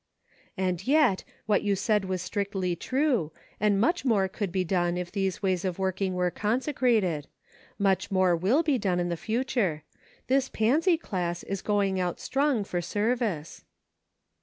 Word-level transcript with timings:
"And 0.57 0.87
yet, 0.87 1.23
what 1.45 1.61
you 1.61 1.75
said 1.75 2.05
was 2.05 2.23
strictly 2.23 2.75
true, 2.75 3.31
and 3.59 3.79
much 3.79 4.03
more 4.03 4.27
could 4.27 4.51
be 4.51 4.63
done 4.63 4.97
if 4.97 5.09
all 5.09 5.11
these 5.13 5.43
ways 5.43 5.63
of 5.63 5.77
work 5.77 6.01
ing 6.01 6.15
were 6.15 6.31
consecrated. 6.31 7.27
Much 7.77 8.09
more 8.09 8.35
will 8.35 8.63
be 8.63 8.79
done 8.79 8.99
in 8.99 9.09
the 9.09 9.15
future. 9.15 9.83
This 10.25 10.49
Pansy 10.49 10.97
Class 10.97 11.43
is 11.43 11.61
going 11.61 11.99
out 11.99 12.19
strong 12.19 12.63
for 12.63 12.81
service." 12.81 13.63